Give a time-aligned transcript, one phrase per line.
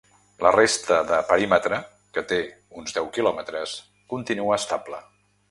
[0.43, 1.79] La resta de perímetre,
[2.15, 2.39] que té
[2.81, 3.77] uns deu quilometres,
[4.17, 5.05] continua estable.